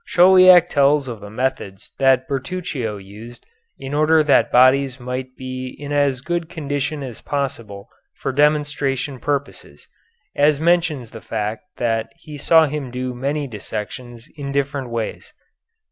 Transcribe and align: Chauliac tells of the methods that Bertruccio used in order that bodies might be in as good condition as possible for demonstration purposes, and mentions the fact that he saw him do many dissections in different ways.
Chauliac 0.03 0.67
tells 0.67 1.07
of 1.07 1.19
the 1.19 1.29
methods 1.29 1.91
that 1.99 2.27
Bertruccio 2.27 2.97
used 2.97 3.45
in 3.77 3.93
order 3.93 4.23
that 4.23 4.51
bodies 4.51 4.99
might 4.99 5.37
be 5.37 5.67
in 5.79 5.91
as 5.93 6.21
good 6.21 6.49
condition 6.49 7.03
as 7.03 7.21
possible 7.21 7.87
for 8.15 8.31
demonstration 8.31 9.19
purposes, 9.19 9.87
and 10.33 10.59
mentions 10.59 11.11
the 11.11 11.21
fact 11.21 11.65
that 11.77 12.09
he 12.15 12.35
saw 12.35 12.65
him 12.65 12.89
do 12.89 13.13
many 13.13 13.45
dissections 13.45 14.27
in 14.35 14.51
different 14.51 14.89
ways. 14.89 15.33